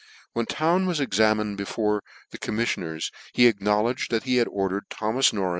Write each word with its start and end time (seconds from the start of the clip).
Wncn 0.35 0.47
Town 0.47 0.85
was 0.87 0.99
examin 0.99 1.51
d 1.57 1.61
before 1.61 2.01
the 2.31 2.39
commif 2.39 2.75
lioners 2.75 3.11
he 3.35 3.45
acknowledged 3.45 4.09
tr.at 4.09 4.23
he 4.23 4.37
had 4.37 4.47
ordered 4.47 4.85
Tho 4.99 5.11
mas 5.13 5.31
Nor. 5.31 5.49